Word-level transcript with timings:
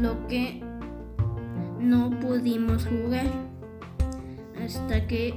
Lo 0.00 0.26
que 0.26 0.62
no 1.78 2.10
pudimos 2.20 2.86
jugar 2.86 3.26
hasta 4.62 5.06
que 5.06 5.34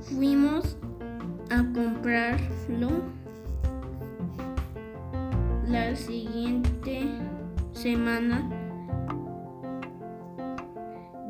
fuimos 0.00 0.76
a 1.50 1.64
comprarlo 1.74 3.02
la 5.66 5.94
siguiente 5.96 7.06
semana. 7.72 8.48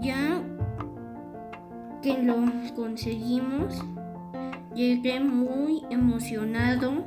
Ya 0.01 0.43
que 2.03 2.23
lo 2.23 2.37
conseguimos, 2.75 3.85
llegué 4.75 5.21
muy 5.21 5.83
emocionado 5.91 7.05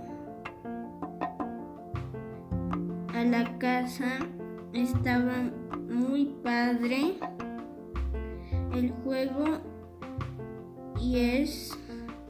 y 11.00 11.18
es 11.18 11.78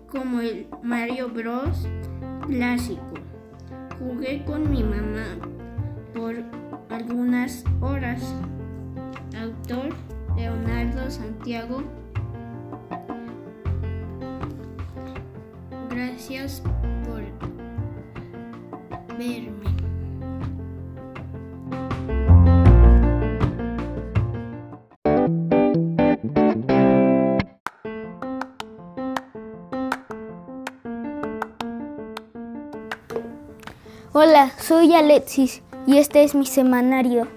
como 0.10 0.42
el 0.42 0.68
Mario 0.82 1.30
Bros 1.30 1.88
clásico. 2.48 3.14
Jugué 4.00 4.44
con 4.46 4.70
mi 4.70 4.84
mamá 4.84 5.38
por 6.14 6.36
algunas 6.90 7.64
horas. 7.82 8.22
Autor 9.40 9.90
Leonardo 10.36 11.10
Santiago. 11.10 11.84
Gracias 15.90 16.62
por 17.06 17.24
verme. 19.18 19.73
Hola, 34.16 34.52
soy 34.60 34.94
Alexis 34.94 35.64
y 35.88 35.98
este 35.98 36.24
es 36.24 36.36
mi 36.36 36.46
semanario. 36.46 37.28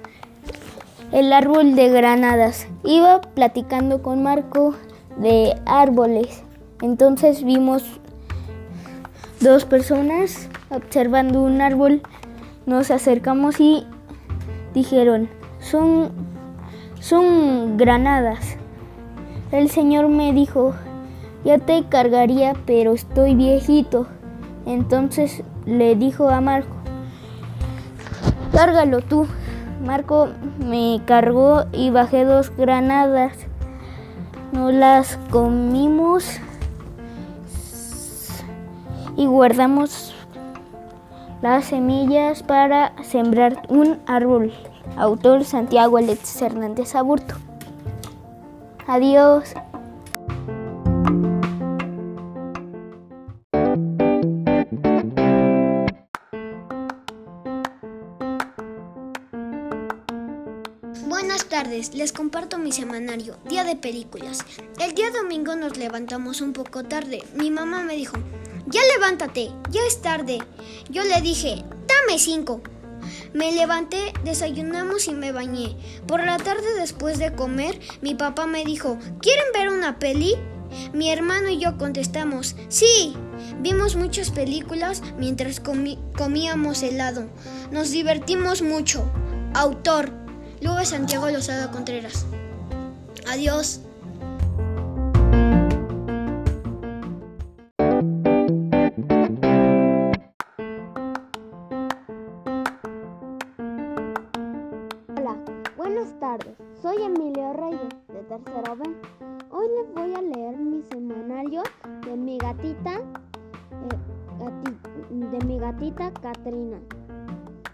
El 1.10 1.32
árbol 1.32 1.75
de 1.75 1.88
granadas. 1.88 2.66
Iba 2.84 3.22
platicando 3.22 4.03
con 4.03 4.22
Marco 4.22 4.75
de 5.16 5.59
árboles. 5.65 6.42
Entonces 6.82 7.44
vimos 7.44 7.82
dos 9.41 9.65
personas 9.65 10.50
observando 10.69 11.41
un 11.41 11.62
árbol. 11.62 12.03
Nos 12.66 12.91
acercamos 12.91 13.59
y 13.59 13.86
dijeron, 14.75 15.31
son, 15.60 16.10
son 17.00 17.78
granadas. 17.78 18.59
El 19.50 19.70
señor 19.70 20.09
me 20.09 20.34
dijo, 20.34 20.75
ya 21.42 21.56
te 21.56 21.84
cargaría, 21.84 22.53
pero 22.66 22.92
estoy 22.92 23.34
viejito. 23.34 24.06
Entonces 24.66 25.42
le 25.66 25.97
dijo 25.97 26.31
a 26.31 26.41
Marco, 26.41 26.77
Cárgalo 28.53 29.03
tú. 29.03 29.27
Marco 29.84 30.31
me 30.59 31.03
cargó 31.04 31.66
y 31.72 31.91
bajé 31.91 32.25
dos 32.25 32.50
granadas. 32.56 33.34
No 34.53 34.72
las 34.72 35.19
comimos 35.31 36.38
y 39.16 39.27
guardamos 39.27 40.15
las 41.42 41.66
semillas 41.66 42.42
para 42.42 42.92
sembrar 43.03 43.62
un 43.69 43.98
árbol. 44.07 44.54
Autor 44.97 45.45
Santiago 45.45 45.98
Alexis 45.98 46.41
Hernández 46.41 46.95
Aburto. 46.95 47.34
Adiós. 48.86 49.53
Les 61.76 62.12
comparto 62.12 62.56
mi 62.56 62.72
semanario, 62.72 63.36
Día 63.46 63.62
de 63.62 63.76
Películas. 63.76 64.38
El 64.80 64.94
día 64.94 65.10
domingo 65.10 65.56
nos 65.56 65.76
levantamos 65.76 66.40
un 66.40 66.54
poco 66.54 66.84
tarde. 66.84 67.22
Mi 67.34 67.50
mamá 67.50 67.82
me 67.82 67.96
dijo, 67.96 68.16
ya 68.66 68.80
levántate, 68.94 69.50
ya 69.70 69.82
es 69.86 70.00
tarde. 70.00 70.38
Yo 70.88 71.04
le 71.04 71.20
dije, 71.20 71.64
dame 71.86 72.18
cinco. 72.18 72.62
Me 73.34 73.52
levanté, 73.52 74.14
desayunamos 74.24 75.06
y 75.08 75.12
me 75.12 75.32
bañé. 75.32 75.76
Por 76.06 76.24
la 76.24 76.38
tarde 76.38 76.66
después 76.78 77.18
de 77.18 77.34
comer, 77.34 77.78
mi 78.00 78.14
papá 78.14 78.46
me 78.46 78.64
dijo, 78.64 78.96
¿quieren 79.20 79.46
ver 79.52 79.68
una 79.68 79.98
peli? 79.98 80.34
Mi 80.94 81.10
hermano 81.10 81.50
y 81.50 81.58
yo 81.58 81.76
contestamos, 81.76 82.56
sí. 82.68 83.14
Vimos 83.60 83.96
muchas 83.96 84.30
películas 84.30 85.02
mientras 85.18 85.60
comíamos 85.60 86.82
helado. 86.82 87.26
Nos 87.70 87.90
divertimos 87.90 88.62
mucho. 88.62 89.10
Autor, 89.52 90.25
Luego 90.60 90.84
Santiago 90.84 91.28
Lozada 91.28 91.70
Contreras. 91.70 92.26
Adiós. 93.28 93.82
Hola, 105.16 105.36
buenas 105.76 106.18
tardes. 106.20 106.56
Soy 106.80 107.02
Emilio 107.02 107.52
Reyes, 107.52 107.80
de 108.09 108.22
Tercero 108.22 108.76
B. 108.76 108.84
Hoy 109.50 109.66
les 109.68 109.94
voy 109.94 110.14
a 110.14 110.22
leer 110.22 110.56
mi 110.56 110.82
semanario 110.91 111.62
de 112.06 112.16
mi 112.16 112.38
gatita, 112.38 113.00
eh, 113.72 115.30
de 115.30 115.44
mi 115.44 115.59
gatita 115.59 116.10
Katrina, 116.12 116.78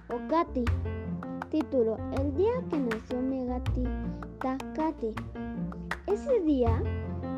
o 0.08 0.28
Katy. 0.28 0.64
Título, 1.52 1.99
el 2.19 2.34
día 2.34 2.54
que 2.70 2.78
nació 2.78 3.20
mi 3.20 3.44
gatita 3.44 4.56
Katy. 4.75 5.14
Ese 6.06 6.40
día 6.40 6.82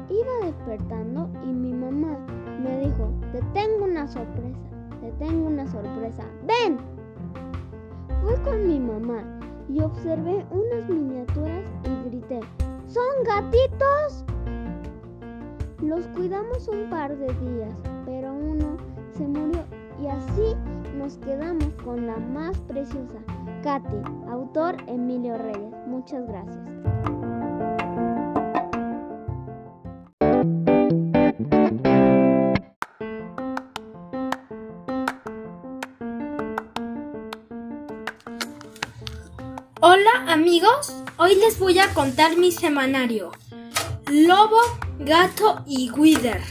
iba 0.09 0.47
despertando 0.47 1.29
y 1.43 1.49
mi 1.49 1.73
mamá 1.73 2.17
me 2.63 2.79
dijo, 2.79 3.11
te 3.33 3.43
tengo 3.53 3.87
una 3.87 4.07
sorpresa, 4.07 4.71
te 5.01 5.11
tengo 5.19 5.49
una 5.49 5.67
sorpresa, 5.67 6.23
ven. 6.47 6.79
Fui 8.23 8.37
con 8.45 8.69
mi 8.69 8.79
mamá 8.79 9.41
y 9.69 9.81
observé 9.81 10.47
unas 10.53 10.89
miniaturas 10.89 11.65
y 11.83 12.09
grité, 12.09 12.39
¿son 12.87 13.25
gatitos? 13.27 14.25
Los 15.83 16.07
cuidamos 16.15 16.69
un 16.69 16.89
par 16.89 17.19
de 17.19 17.27
días, 17.27 17.75
pero 18.07 18.33
uno 18.33 18.77
se 19.11 19.27
murió 19.27 19.65
y 20.01 20.07
así 20.07 20.55
nos 20.97 21.17
quedamos 21.19 21.75
con 21.85 22.07
la 22.07 22.17
más 22.17 22.57
preciosa, 22.61 23.19
Katy, 23.65 23.97
autor 24.31 24.77
Emilio 24.89 25.39
Reyes. 25.39 25.73
Muchas 25.87 26.21
gracias. 26.29 26.59
Hola 39.81 40.11
amigos, 40.29 40.95
hoy 41.17 41.35
les 41.37 41.59
voy 41.59 41.79
a 41.79 41.89
contar 41.95 42.37
mi 42.37 42.53
semanario. 42.53 43.33
Lobo, 44.11 44.59
gato 44.99 45.65
y 45.67 45.91
Wither. 45.91 46.43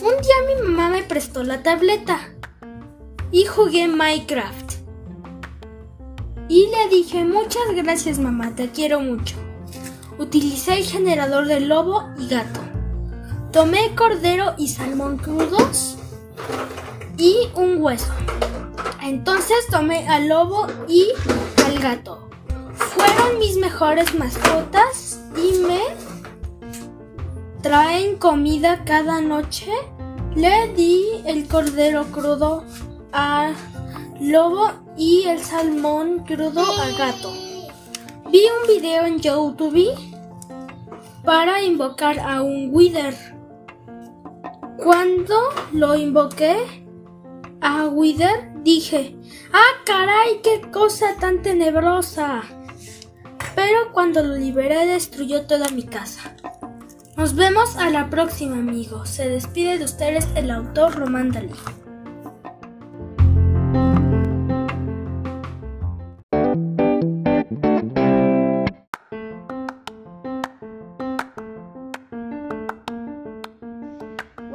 Un 0.00 0.12
día 0.22 0.34
mi 0.46 0.62
mamá 0.62 0.88
me 0.88 1.02
prestó 1.02 1.42
la 1.42 1.62
tableta 1.62 2.20
y 3.30 3.44
jugué 3.44 3.86
Minecraft. 3.86 4.69
Y 6.50 6.66
le 6.66 6.88
dije, 6.88 7.22
muchas 7.22 7.62
gracias 7.76 8.18
mamá, 8.18 8.56
te 8.56 8.70
quiero 8.70 8.98
mucho. 8.98 9.36
Utilicé 10.18 10.78
el 10.78 10.84
generador 10.84 11.46
de 11.46 11.60
lobo 11.60 12.08
y 12.18 12.26
gato. 12.26 12.58
Tomé 13.52 13.94
cordero 13.94 14.54
y 14.58 14.66
salmón 14.66 15.18
crudos 15.18 15.96
y 17.16 17.36
un 17.54 17.80
hueso. 17.80 18.12
Entonces 19.00 19.58
tomé 19.70 20.08
al 20.08 20.28
lobo 20.28 20.66
y 20.88 21.06
al 21.64 21.78
gato. 21.78 22.28
Fueron 22.74 23.38
mis 23.38 23.56
mejores 23.56 24.12
mascotas 24.16 25.20
y 25.36 25.56
me 25.60 25.80
traen 27.62 28.16
comida 28.16 28.82
cada 28.84 29.20
noche. 29.20 29.70
Le 30.34 30.66
di 30.74 31.04
el 31.26 31.46
cordero 31.46 32.06
crudo 32.10 32.64
al 33.12 33.54
lobo 34.20 34.89
y 35.00 35.24
el 35.24 35.40
salmón 35.40 36.24
crudo 36.26 36.62
al 36.78 36.94
gato. 36.94 37.32
Vi 38.30 38.42
un 38.60 38.68
video 38.68 39.06
en 39.06 39.18
YouTube 39.18 39.94
para 41.24 41.62
invocar 41.62 42.18
a 42.20 42.42
un 42.42 42.68
Wither. 42.70 43.14
Cuando 44.76 45.40
lo 45.72 45.96
invoqué 45.96 46.84
a 47.62 47.86
Wither, 47.86 48.52
dije, 48.62 49.16
¡ah, 49.54 49.82
caray, 49.86 50.42
qué 50.42 50.70
cosa 50.70 51.16
tan 51.18 51.40
tenebrosa! 51.40 52.42
Pero 53.54 53.92
cuando 53.92 54.22
lo 54.22 54.36
liberé 54.36 54.86
destruyó 54.86 55.46
toda 55.46 55.70
mi 55.70 55.84
casa. 55.84 56.36
Nos 57.16 57.34
vemos 57.34 57.76
a 57.76 57.88
la 57.88 58.10
próxima, 58.10 58.56
amigos. 58.56 59.08
Se 59.08 59.30
despide 59.30 59.78
de 59.78 59.84
ustedes 59.84 60.28
el 60.34 60.50
autor 60.50 60.94
Román 60.94 61.32
Dalí. 61.32 61.54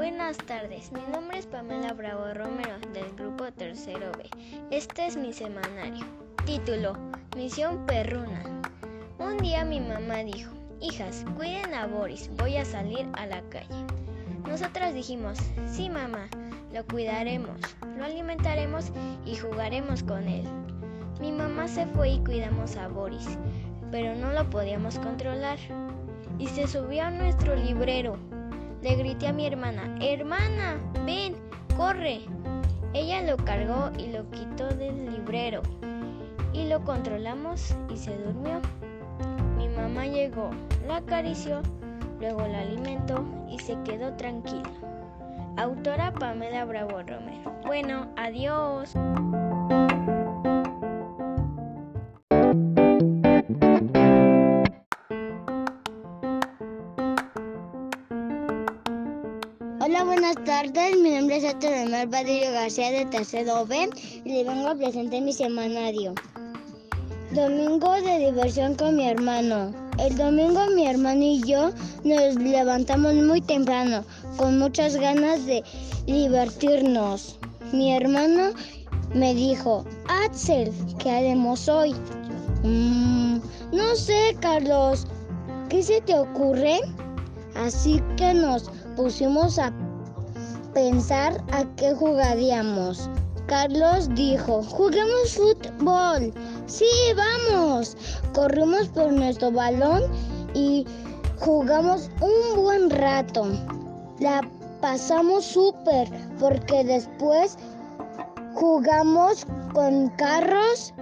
Buenas 0.07 0.38
tardes, 0.38 0.92
mi 0.92 1.02
nombre 1.12 1.40
es 1.40 1.48
Pamela 1.48 1.92
Bravo 1.94 2.31
Romero 2.36 2.78
del 2.94 3.12
grupo 3.16 3.52
Tercero 3.52 4.12
B. 4.16 4.30
Este 4.69 5.07
es 5.07 5.18
mi 5.18 5.34
semanario. 5.34 6.06
Título, 6.46 6.96
Misión 7.36 7.88
Perruna. 7.88 8.44
Un 9.18 9.38
día 9.38 9.66
mi 9.66 9.80
mamá 9.80 10.18
dijo, 10.18 10.54
hijas, 10.80 11.25
cuiden 11.36 11.74
a 11.74 11.88
Boris, 11.88 12.30
voy 12.38 12.56
a 12.57 12.66
salir 12.66 13.07
a 13.13 13.25
la 13.25 13.42
calle. 13.50 13.84
Nosotras 14.48 14.94
dijimos, 14.94 15.40
sí 15.66 15.90
mamá, 15.90 16.30
lo 16.72 16.86
cuidaremos, 16.86 17.60
lo 17.98 18.06
alimentaremos 18.06 18.92
y 19.25 19.38
jugaremos 19.38 20.04
con 20.04 20.28
él. 20.28 20.46
Mi 21.19 21.31
mamá 21.31 21.68
se 21.68 21.88
fue 21.88 22.10
y 22.10 22.19
cuidamos 22.19 22.78
a 22.78 22.90
Boris, 22.90 23.40
pero 23.90 24.13
no 24.13 24.31
lo 24.34 24.48
podíamos 24.52 25.00
controlar. 25.00 25.57
Y 26.38 26.46
se 26.46 26.68
subió 26.68 27.06
a 27.06 27.10
nuestro 27.10 27.56
librero 27.56 28.19
le 28.86 28.96
grité 28.96 29.26
a 29.26 29.34
mi 29.34 29.48
hermana, 29.48 29.98
hermana, 30.00 30.78
ven, 31.08 31.34
corre. 31.76 32.20
Ella 32.94 33.24
lo 33.24 33.36
cargó 33.36 33.90
y 33.98 34.12
lo 34.12 34.30
quitó 34.30 34.68
del 34.68 35.12
librero 35.12 35.64
y 36.54 36.68
lo 36.68 36.84
controlamos 36.84 37.76
y 37.92 37.98
se 37.98 38.16
durmió. 38.16 38.62
Mi 39.58 39.68
mamá 39.70 40.06
llegó, 40.06 40.52
la 40.88 40.98
acarició, 40.98 41.64
luego 42.20 42.42
la 42.42 42.60
alimentó 42.60 43.26
y 43.50 43.58
se 43.58 43.76
quedó 43.84 44.14
tranquila. 44.18 44.70
Autora 45.58 46.14
Pamela 46.14 46.64
Bravo 46.66 47.02
Romero. 47.02 47.56
Bueno, 47.66 48.07
adiós. 48.18 48.94
Tardes. 60.45 60.95
Mi 61.02 61.09
nombre 61.09 61.37
es 61.37 61.44
Héctor 61.44 61.71
Badillo 62.07 62.52
García 62.52 62.92
de 62.92 63.06
Tercero 63.06 63.66
B 63.66 63.90
y 64.23 64.30
le 64.30 64.44
vengo 64.44 64.69
a 64.69 64.75
presentar 64.75 65.21
mi 65.21 65.33
semanario. 65.33 66.14
Domingo 67.31 67.92
de 67.94 68.19
diversión 68.19 68.75
con 68.75 68.95
mi 68.95 69.09
hermano. 69.09 69.73
El 69.97 70.16
domingo 70.16 70.68
mi 70.75 70.85
hermano 70.85 71.23
y 71.23 71.42
yo 71.42 71.71
nos 72.04 72.35
levantamos 72.35 73.16
muy 73.16 73.42
temprano, 73.42 74.04
con 74.37 74.59
muchas 74.59 74.95
ganas 74.97 75.44
de 75.47 75.64
divertirnos. 76.06 77.40
Mi 77.71 77.95
hermano 77.95 78.52
me 79.16 79.33
dijo, 79.33 79.83
Axel, 80.07 80.71
¿qué 80.99 81.09
haremos 81.09 81.68
hoy? 81.68 81.95
Mm, 82.64 83.40
no 83.71 83.95
sé, 83.95 84.35
Carlos, 84.42 85.07
¿qué 85.69 85.81
se 85.81 86.02
te 86.02 86.16
ocurre? 86.16 86.81
Así 87.56 87.99
que 88.18 88.33
nos 88.33 88.69
pusimos 88.95 89.57
a 89.57 89.71
pensar 90.76 91.42
a 91.54 91.64
qué 91.78 91.96
jugaríamos. 91.96 93.10
Carlos 93.48 94.10
dijo, 94.14 94.62
juguemos 94.62 95.34
fútbol. 95.34 96.34
Sí, 96.68 96.86
vamos. 97.16 97.96
Corrimos 98.34 98.90
por 98.90 99.12
nuestro 99.12 99.52
balón 99.52 100.04
y 100.54 100.86
jugamos 101.40 102.10
un 102.22 102.62
buen 102.62 102.90
rato. 102.90 103.48
La 104.20 104.42
pasamos 104.82 105.46
súper 105.46 106.10
porque 106.40 106.84
después 106.84 107.58
jugamos 108.54 109.48
con 109.74 110.10
carros 110.18 110.94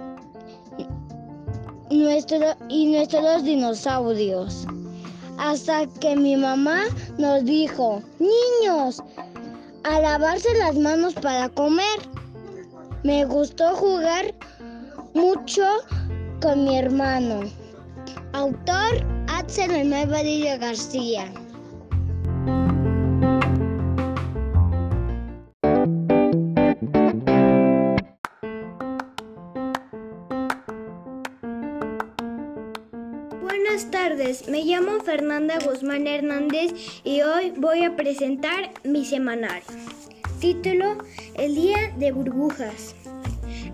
nuestro, 1.90 2.38
y 2.68 2.86
nuestros 2.86 3.42
dinosaurios. 3.42 4.66
Hasta 5.38 5.86
que 6.00 6.14
mi 6.14 6.36
mamá 6.36 6.84
nos 7.18 7.44
dijo, 7.44 8.00
niños, 8.20 9.02
a 9.84 10.00
lavarse 10.00 10.48
las 10.58 10.76
manos 10.76 11.14
para 11.14 11.48
comer. 11.50 12.00
Me 13.02 13.24
gustó 13.24 13.74
jugar 13.76 14.34
mucho 15.14 15.64
con 16.40 16.64
mi 16.64 16.78
hermano. 16.78 17.42
Autor 18.32 19.06
Axel 19.28 19.90
Badilla 20.08 20.56
García. 20.56 21.30
Tardes, 33.82 34.48
me 34.48 34.62
llamo 34.62 35.00
Fernanda 35.00 35.58
Guzmán 35.58 36.06
Hernández 36.06 36.72
y 37.02 37.22
hoy 37.22 37.52
voy 37.56 37.82
a 37.82 37.96
presentar 37.96 38.70
mi 38.84 39.04
semanario. 39.04 39.64
Título, 40.38 40.96
El 41.34 41.56
día 41.56 41.92
de 41.98 42.12
burbujas. 42.12 42.94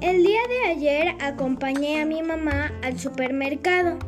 El 0.00 0.25
día 0.25 0.40
de 0.49 0.71
ayer 0.71 1.14
acompañé 1.21 2.00
a 2.00 2.07
mi 2.07 2.23
mamá 2.23 2.73
al 2.83 2.99
supermercado. 2.99 3.99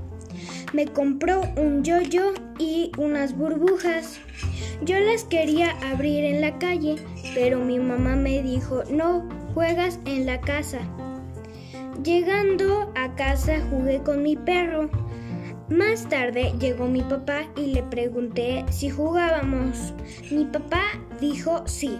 Me 0.72 0.86
compró 0.86 1.42
un 1.58 1.84
yoyo 1.84 2.32
y 2.58 2.90
unas 2.96 3.36
burbujas. 3.36 4.18
Yo 4.80 4.98
las 4.98 5.24
quería 5.24 5.72
abrir 5.92 6.24
en 6.24 6.40
la 6.40 6.58
calle, 6.58 6.96
pero 7.34 7.58
mi 7.58 7.78
mamá 7.78 8.16
me 8.16 8.42
dijo, 8.42 8.82
no, 8.90 9.28
juegas 9.52 10.00
en 10.06 10.24
la 10.24 10.40
casa. 10.40 10.78
Llegando 12.02 12.90
a 12.96 13.14
casa 13.14 13.60
jugué 13.68 14.02
con 14.02 14.22
mi 14.22 14.36
perro. 14.36 15.01
Más 15.72 16.06
tarde 16.06 16.52
llegó 16.60 16.86
mi 16.86 17.00
papá 17.00 17.44
y 17.56 17.72
le 17.72 17.82
pregunté 17.84 18.62
si 18.68 18.90
jugábamos. 18.90 19.94
Mi 20.30 20.44
papá 20.44 20.82
dijo 21.18 21.62
sí. 21.66 21.98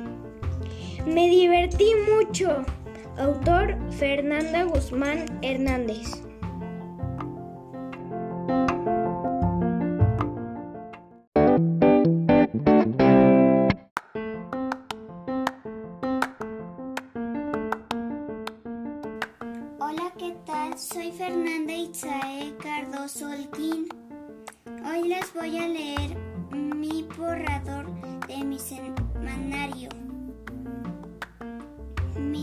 Me 1.07 1.31
divertí 1.31 1.87
mucho. 2.07 2.67
Autor 3.17 3.79
Fernanda 3.99 4.65
Guzmán 4.65 5.25
Hernández. 5.41 6.23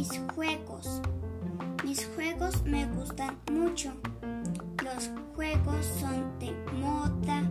Mis 0.09 0.21
juegos. 0.33 1.01
Mis 1.83 2.07
juegos 2.15 2.63
me 2.63 2.87
gustan 2.87 3.37
mucho. 3.51 3.93
Los 4.83 5.11
juegos 5.35 5.85
son 5.99 6.39
de 6.39 6.51
moda, 6.81 7.43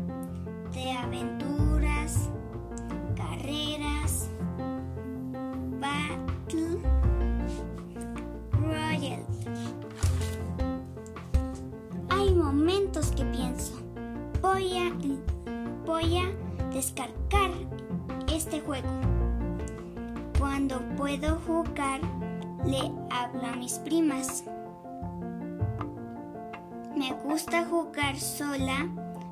Me 26.98 27.12
gusta 27.12 27.64
jugar 27.64 28.18
sola, 28.18 28.88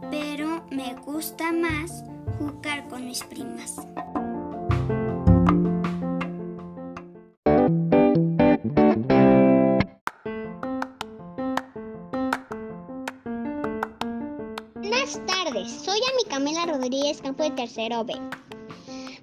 pero 0.08 0.64
me 0.70 0.94
gusta 1.04 1.50
más 1.50 2.04
jugar 2.38 2.86
con 2.86 3.04
mis 3.04 3.24
primas. 3.24 3.74
Buenas 14.74 15.20
tardes, 15.26 15.68
soy 15.72 15.98
Ami 15.98 16.24
Camila 16.30 16.66
Rodríguez 16.66 17.20
Campo 17.20 17.42
de 17.42 17.50
Tercero 17.50 18.04
B. 18.04 18.14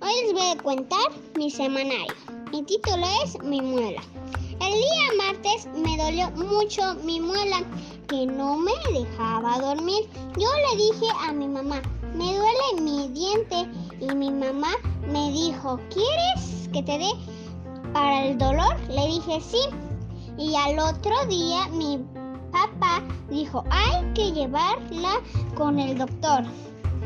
Hoy 0.02 0.12
les 0.22 0.34
voy 0.34 0.50
a 0.52 0.58
contar 0.62 1.12
mi 1.38 1.50
semanario. 1.50 2.14
Mi 2.52 2.62
título 2.64 3.06
es 3.24 3.42
Mi 3.42 3.62
muela. 3.62 4.02
El 4.60 4.74
día 4.74 5.08
martes 5.18 5.66
me 5.78 5.98
dolió 5.98 6.30
mucho 6.32 6.96
mi 7.06 7.22
muela 7.22 7.64
que 8.14 8.28
no 8.28 8.58
me 8.58 8.74
dejaba 8.94 9.58
dormir. 9.60 10.08
Yo 10.38 10.48
le 10.66 10.78
dije 10.78 11.08
a 11.28 11.34
mi 11.34 11.48
mamá, 11.48 11.82
me 12.14 12.38
duele 12.38 12.82
mi 12.82 13.08
diente 13.08 13.68
y 14.00 14.14
mi 14.14 14.30
mamá 14.30 14.70
me 15.12 15.32
dijo, 15.32 15.80
¿quieres 15.90 16.70
que 16.72 16.84
te 16.84 17.00
dé 17.00 17.12
para 17.92 18.28
el 18.28 18.38
dolor? 18.38 18.80
Le 18.88 19.08
dije 19.08 19.42
sí. 19.42 19.58
Y 20.38 20.56
al 20.56 20.78
otro 20.78 21.26
día 21.26 21.68
mi 21.70 22.06
papá 22.52 23.02
dijo, 23.32 23.64
hay 23.72 24.06
que 24.14 24.32
llevarla 24.32 25.20
con 25.56 25.80
el 25.80 25.98
doctor. 25.98 26.44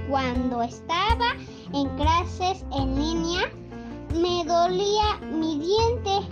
Cuando 0.10 0.62
estaba 0.62 1.36
en 1.74 1.88
clases 1.96 2.66
en 2.74 2.96
línea, 2.96 3.50
me 4.14 4.44
dolía 4.44 5.18
mi 5.32 5.58
diente, 5.58 6.28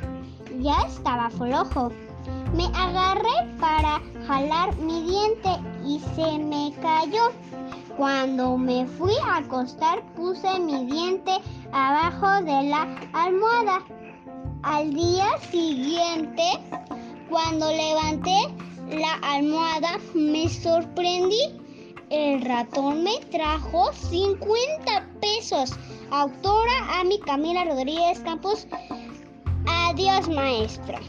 ya 0.60 0.82
estaba 0.82 1.30
flojo. 1.30 1.94
Me 2.54 2.66
agarré 2.74 3.56
para 3.60 4.02
jalar 4.28 4.76
mi 4.78 5.04
diente 5.04 5.50
y 5.86 6.00
se 6.16 6.40
me 6.40 6.74
cayó. 6.82 7.32
Cuando 7.98 8.58
me 8.58 8.86
fui 8.86 9.14
a 9.26 9.38
acostar 9.38 10.04
puse 10.16 10.60
mi 10.60 10.86
diente 10.86 11.32
abajo 11.72 12.44
de 12.44 12.70
la 12.70 13.00
almohada. 13.14 13.84
Al 14.64 14.94
día 14.94 15.28
siguiente, 15.52 16.44
cuando 17.30 17.72
levanté 17.72 18.54
la 18.90 19.14
almohada, 19.22 20.00
me 20.14 20.50
sorprendí. 20.50 21.40
El 22.10 22.42
ratón 22.42 23.04
me 23.04 23.20
trajo 23.32 23.92
50 23.94 25.08
pesos. 25.22 25.72
Autora 26.12 27.00
Ami 27.00 27.20
Camila 27.20 27.66
Rodríguez 27.66 28.20
Campos. 28.20 28.68
Adiós, 29.68 30.28
maestro. 30.30 31.00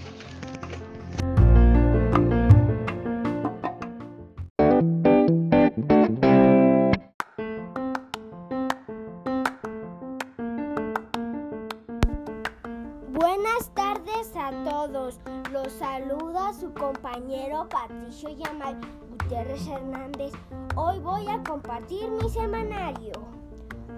Patricio 17.65 18.29
Yamal 18.29 18.77
Gutiérrez 19.11 19.67
Hernández. 19.67 20.33
Hoy 20.77 20.99
voy 20.99 21.27
a 21.29 21.43
compartir 21.43 22.11
mi 22.11 22.29
semanario. 22.29 23.13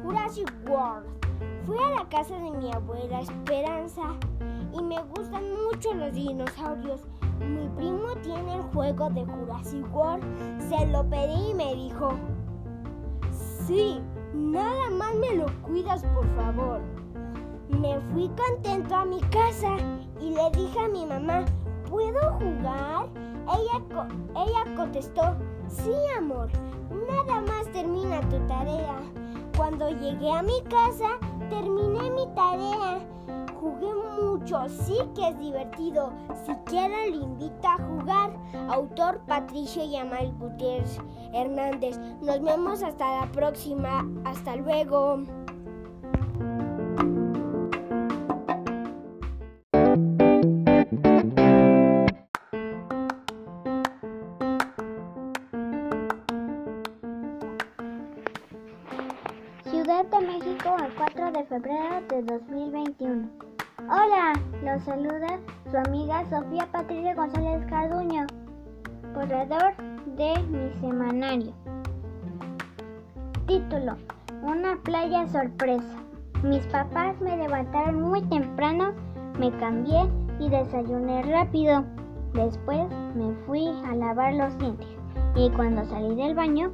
Jurassic 0.03 0.51
World. 0.69 1.07
Fui 1.67 1.77
a 1.77 1.91
la 1.91 2.09
casa 2.09 2.39
de 2.39 2.51
mi 2.53 2.73
abuela 2.73 3.21
Esperanza 3.21 4.03
y 4.73 4.83
me 4.83 5.03
gustan 5.15 5.43
mucho 5.67 5.93
los 5.93 6.13
dinosaurios. 6.15 7.03
Mi 7.41 7.69
primo 7.77 8.15
tiene 8.23 8.57
el 8.57 8.63
juego 8.63 9.11
de 9.11 9.25
Jurassic 9.25 9.95
World. 9.95 10.25
Se 10.69 10.87
lo 10.87 11.09
pedí 11.11 11.51
y 11.51 11.55
me 11.55 11.75
dijo, 11.75 12.13
sí, 13.67 14.01
nada 14.35 14.89
más 14.91 15.15
me 15.17 15.35
lo 15.35 15.47
cuidas 15.63 16.05
por 16.15 16.27
favor. 16.37 16.81
Me 17.69 18.01
fui 18.13 18.31
contento 18.31 18.95
a 18.95 19.05
mi 19.05 19.21
casa 19.23 19.77
y 20.21 20.31
le 20.31 20.51
dije 20.53 20.79
a 20.79 20.89
mi 20.89 21.05
mamá, 21.05 21.45
¿puedo 21.89 22.21
jugar? 22.35 23.28
Ella, 23.49 24.07
ella 24.37 24.77
contestó, 24.77 25.35
sí 25.69 25.93
amor, 26.17 26.51
nada 27.09 27.41
más 27.41 27.71
termina 27.73 28.21
tu 28.29 28.39
tarea. 28.47 29.01
Cuando 29.57 29.89
llegué 29.89 30.31
a 30.31 30.43
mi 30.43 30.63
casa, 30.65 31.19
terminé 31.49 32.11
mi 32.11 32.27
tarea. 32.35 33.01
Jugué 33.61 33.93
mucho, 34.21 34.69
sí 34.69 34.97
que 35.17 35.29
es 35.29 35.39
divertido. 35.39 36.13
Si 36.47 36.55
quiere, 36.67 37.11
lo 37.11 37.23
invito 37.23 37.67
a 37.67 37.77
jugar. 37.79 38.31
Autor 38.69 39.21
Patricio 39.27 39.85
Yamal 39.85 40.33
Gutiérrez 40.39 40.99
Hernández. 41.33 41.99
Nos 42.21 42.41
vemos 42.41 42.83
hasta 42.83 43.21
la 43.21 43.33
próxima. 43.33 44.07
Hasta 44.25 44.57
luego. 44.57 45.23
Sofía 66.39 66.69
Patricia 66.71 67.17
González 67.17 67.67
Carduño, 67.69 68.25
corredor 69.13 69.75
de 70.17 70.41
mi 70.45 70.71
semanario. 70.79 71.53
Título: 73.49 73.97
Una 74.43 74.77
playa 74.85 75.27
sorpresa. 75.27 75.97
Mis 76.45 76.65
papás 76.69 77.21
me 77.21 77.37
levantaron 77.37 78.03
muy 78.03 78.23
temprano, 78.29 78.93
me 79.37 79.51
cambié 79.59 80.09
y 80.39 80.49
desayuné 80.49 81.25
rápido. 81.25 81.85
Después 82.35 82.87
me 83.17 83.35
fui 83.45 83.67
a 83.91 83.97
lavar 83.97 84.35
los 84.35 84.57
dientes 84.59 84.87
y 85.35 85.51
cuando 85.51 85.85
salí 85.87 86.15
del 86.15 86.37
baño 86.37 86.71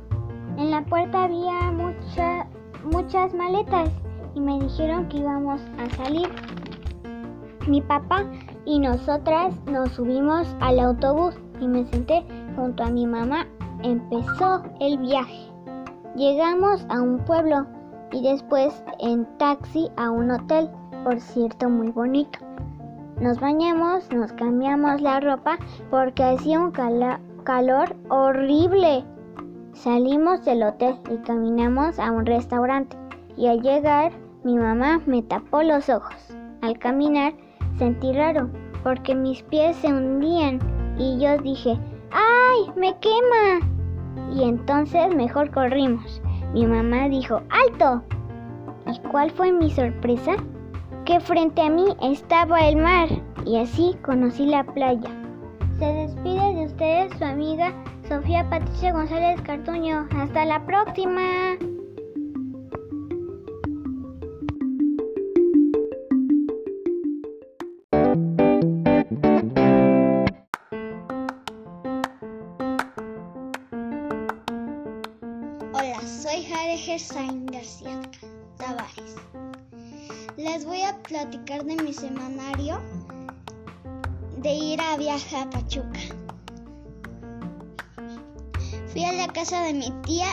En 0.59 0.73
la 0.73 0.83
puerta 0.83 1.25
había 1.25 1.73
muchas 1.73 3.35
maletas 3.35 3.89
y 4.35 4.41
me 4.41 4.59
dijeron 4.59 5.09
que 5.09 5.19
íbamos 5.19 5.63
a 5.79 5.89
salir. 5.97 6.29
Mi 7.67 7.81
papá 7.81 8.27
y 8.67 8.79
nosotras 8.79 9.55
nos 9.67 9.91
subimos 9.93 10.55
al 10.61 10.81
autobús 10.81 11.35
y 11.61 11.69
me 11.69 11.85
senté 11.87 12.25
junto 12.57 12.83
a 12.83 12.91
mi 12.91 13.07
mamá. 13.07 13.47
Empezó 13.83 14.63
el 14.81 14.99
viaje. 14.99 15.51
Llegamos 16.17 16.87
a 16.89 17.03
un 17.03 17.19
pueblo 17.25 17.67
y 18.13 18.23
después 18.23 18.83
en 19.01 19.27
taxi 19.39 19.91
a 19.97 20.11
un 20.11 20.31
hotel, 20.31 20.71
por 21.03 21.21
cierto 21.21 21.69
muy 21.69 21.91
bonito. 21.91 22.39
Nos 23.21 23.39
bañamos, 23.41 24.11
nos 24.13 24.33
cambiamos 24.33 25.01
la 25.01 25.21
ropa 25.21 25.59
porque 25.91 26.23
hacía 26.23 26.61
un 26.61 26.73
calor 26.73 27.97
horrible. 28.09 29.05
Salimos 29.73 30.45
del 30.45 30.63
hotel 30.63 30.97
y 31.11 31.17
caminamos 31.19 31.99
a 31.99 32.11
un 32.11 32.27
restaurante 32.27 32.97
y 33.37 33.49
al 33.49 33.61
llegar 33.61 34.13
mi 34.45 34.57
mamá 34.57 35.01
me 35.07 35.23
tapó 35.23 35.63
los 35.63 35.89
ojos. 35.89 36.15
Al 36.63 36.79
caminar 36.79 37.35
sentí 37.79 38.13
raro 38.13 38.49
porque 38.83 39.15
mis 39.15 39.43
pies 39.45 39.77
se 39.77 39.89
hundían 39.89 40.61
y 40.99 41.19
yo 41.19 41.39
dije, 41.39 41.79
¡ay! 42.13 42.71
¡Me 42.77 42.97
quema! 42.99 43.67
Y 44.35 44.45
entonces 44.45 45.15
mejor 45.15 45.51
corrimos. 45.51 46.21
Mi 46.53 46.67
mamá 46.67 47.09
dijo, 47.09 47.41
¡alto! 47.51 48.03
¿Y 48.87 48.99
cuál 49.09 49.31
fue 49.31 49.51
mi 49.51 49.71
sorpresa? 49.71 50.37
Que 51.05 51.19
frente 51.19 51.63
a 51.63 51.71
mí 51.71 51.85
estaba 52.03 52.69
el 52.69 52.77
mar 52.77 53.09
y 53.45 53.59
así 53.59 53.97
conocí 54.05 54.47
la 54.47 54.65
playa. 54.65 55.11
Se 55.79 55.87
despide 55.87 56.55
de 56.55 56.67
ustedes 56.67 57.13
su 57.19 57.25
amiga 57.25 57.73
Sofía 58.09 58.49
Patricia 58.49 58.93
González 58.93 59.41
Cartuño. 59.43 60.07
Hasta 60.17 60.45
la 60.45 60.65
próxima. 60.65 61.57
De 84.45 84.53
ir 84.55 84.81
a 84.81 84.99
viajar 84.99 85.47
a 85.47 85.51
Pachuca. 85.51 86.01
Fui 88.89 89.05
a 89.05 89.13
la 89.13 89.27
casa 89.29 89.63
de 89.63 89.73
mi 89.73 89.91
tía 90.03 90.27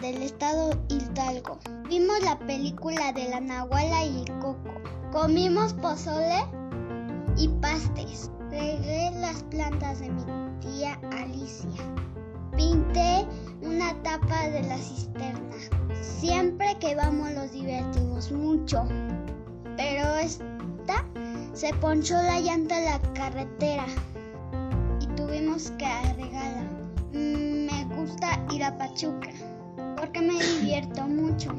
del 0.00 0.20
estado 0.20 0.72
Hidalgo. 0.88 1.60
Vimos 1.88 2.20
la 2.24 2.36
película 2.40 3.12
de 3.12 3.28
la 3.28 3.40
Nahuala 3.40 4.04
y 4.04 4.24
el 4.24 4.38
Coco. 4.40 4.74
Comimos 5.12 5.74
pozole 5.74 6.44
y 7.36 7.46
pastes. 7.60 8.30
Regué 8.50 9.12
las 9.20 9.44
plantas 9.44 10.00
de 10.00 10.10
mi 10.10 10.24
tía 10.60 10.98
Alicia. 11.12 11.82
Pinté 12.56 13.24
una 13.62 13.94
tapa 14.02 14.48
de 14.48 14.62
la 14.64 14.76
cisterna. 14.76 15.56
Siempre 16.02 16.76
que 16.80 16.96
vamos 16.96 17.30
los 17.32 17.52
divertimos 17.52 18.32
mucho. 18.32 18.84
Pero 19.76 20.16
esta 20.16 20.51
se 21.52 21.72
ponchó 21.74 22.14
la 22.14 22.40
llanta 22.40 22.78
de 22.78 22.84
la 22.86 22.98
carretera 23.12 23.84
y 25.00 25.06
tuvimos 25.14 25.70
que 25.72 25.84
arreglarla. 25.84 26.64
Me 27.12 27.84
gusta 27.94 28.38
ir 28.50 28.64
a 28.64 28.76
Pachuca 28.78 29.28
porque 29.96 30.20
me 30.20 30.34
divierto 30.42 31.02
mucho. 31.02 31.50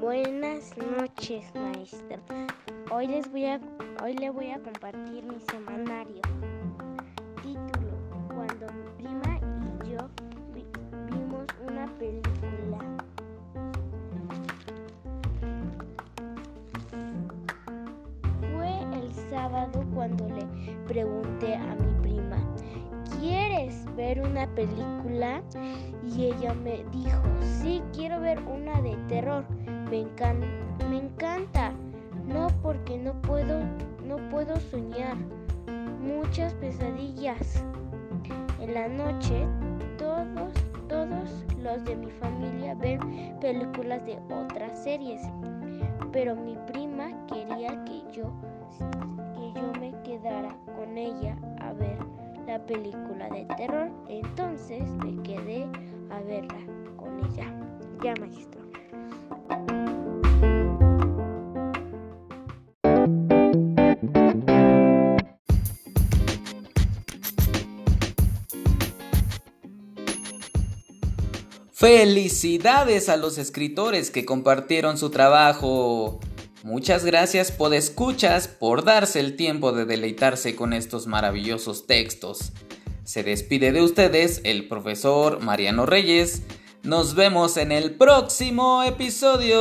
Buenas 0.00 0.72
noches, 0.78 1.44
maestra. 1.54 2.20
Hoy 2.92 3.08
les 3.08 3.30
voy 3.30 3.46
a 3.46 3.60
hoy 4.02 4.14
le 4.14 4.30
voy 4.30 4.50
a 4.50 4.60
compartir 4.60 5.24
mi 5.24 5.40
semanario. 5.50 6.22
Ver 23.96 24.20
una 24.20 24.46
película? 24.54 25.42
Y 26.04 26.26
ella 26.26 26.54
me 26.54 26.84
dijo, 26.92 27.22
sí, 27.40 27.82
quiero 27.92 28.20
ver 28.20 28.38
una 28.44 28.80
de 28.82 28.96
terror. 29.08 29.44
Me, 29.90 30.04
me 30.88 30.98
encanta. 30.98 31.72
No, 32.26 32.48
porque 32.62 32.98
no 32.98 33.20
puedo, 33.22 33.60
no 34.04 34.16
puedo 34.30 34.56
soñar. 34.56 35.16
Muchas 36.00 36.54
pesadillas. 36.54 37.64
En 38.60 38.74
la 38.74 38.88
noche, 38.88 39.46
todos, 39.98 40.52
todos 40.88 41.44
los 41.62 41.84
de 41.84 41.96
mi 41.96 42.10
familia 42.10 42.74
ven 42.74 43.00
películas 43.40 44.04
de 44.04 44.18
otras 44.32 44.82
series. 44.82 45.22
Pero 46.12 46.36
mi 46.36 46.56
prima 46.66 47.10
quería 47.26 47.84
que 47.84 48.02
yo, 48.12 48.32
que 49.34 49.60
yo 49.60 49.72
me 49.80 49.92
quedara 50.02 50.56
con 50.76 50.96
ella 50.96 51.36
la 52.56 52.64
película 52.64 53.28
de 53.28 53.44
terror. 53.56 53.90
Entonces 54.08 54.82
me 55.04 55.22
quedé 55.22 55.68
a 56.10 56.20
verla 56.20 56.58
con 56.96 57.18
ella. 57.26 57.52
Ya, 58.02 58.14
maestro. 58.18 58.62
Felicidades 71.72 73.10
a 73.10 73.18
los 73.18 73.36
escritores 73.36 74.10
que 74.10 74.24
compartieron 74.24 74.96
su 74.96 75.10
trabajo. 75.10 76.20
Muchas 76.66 77.04
gracias 77.04 77.52
por 77.52 77.72
escuchas, 77.74 78.48
por 78.48 78.82
darse 78.82 79.20
el 79.20 79.36
tiempo 79.36 79.70
de 79.70 79.84
deleitarse 79.84 80.56
con 80.56 80.72
estos 80.72 81.06
maravillosos 81.06 81.86
textos. 81.86 82.50
Se 83.04 83.22
despide 83.22 83.70
de 83.70 83.82
ustedes 83.82 84.40
el 84.42 84.66
profesor 84.66 85.40
Mariano 85.40 85.86
Reyes. 85.86 86.42
Nos 86.82 87.14
vemos 87.14 87.56
en 87.56 87.70
el 87.70 87.94
próximo 87.94 88.82
episodio. 88.82 89.56